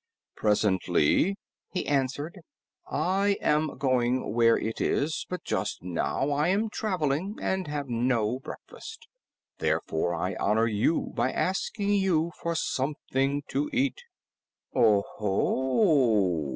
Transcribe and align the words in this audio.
"Presently," 0.35 1.35
he 1.69 1.85
answered, 1.85 2.39
"I 2.89 3.37
am 3.39 3.77
going 3.77 4.33
where 4.33 4.57
it 4.57 4.81
is, 4.81 5.27
but 5.29 5.43
just 5.43 5.83
now 5.83 6.31
I 6.31 6.47
am 6.47 6.71
traveling 6.71 7.37
and 7.39 7.67
have 7.67 7.85
had 7.85 7.89
no 7.91 8.39
breakfast. 8.39 9.07
Therefore 9.59 10.15
I 10.15 10.33
honor 10.39 10.65
you 10.65 11.11
by 11.13 11.31
asking 11.31 11.89
you 11.91 12.31
for 12.41 12.55
something 12.55 13.43
to 13.49 13.69
eat." 13.71 14.01
"Oho! 14.73 16.49